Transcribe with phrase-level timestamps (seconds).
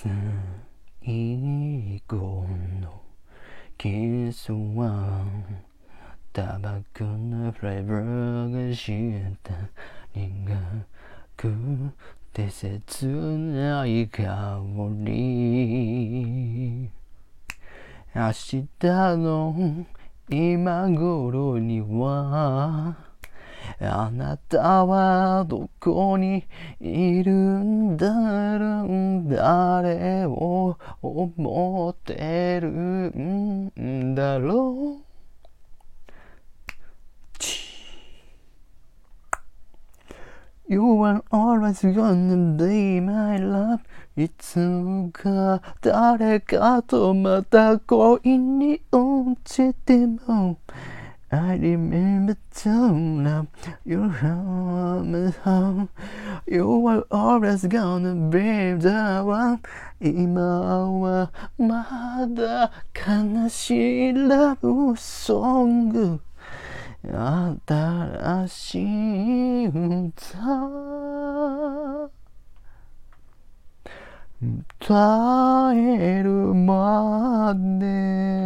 [0.00, 0.12] 最
[2.06, 2.46] 後
[2.80, 3.02] の
[3.76, 5.24] キスは
[6.32, 8.92] タバコのフレーバーがし
[9.42, 9.52] た
[10.14, 10.56] 苦
[11.36, 11.52] く
[12.32, 14.60] て切ない香
[15.02, 16.92] り
[18.14, 18.68] 明日
[19.16, 19.84] の
[20.30, 23.07] 今頃には
[23.80, 26.44] あなたはどこに
[26.80, 29.34] いるんだろう。
[29.34, 35.08] 誰を思ってるんだろう。
[40.70, 43.80] You are always gonna be my love
[44.18, 44.58] いつ
[45.14, 50.58] か誰かとまた恋に落ちても。
[51.30, 53.48] I remember to love
[53.84, 55.90] your home home
[56.46, 59.60] You are always gonna be the one
[60.00, 60.40] 今
[61.00, 66.20] はまだ悲しいラブソング
[67.02, 70.18] 新しい歌
[74.40, 78.37] 歌えるまで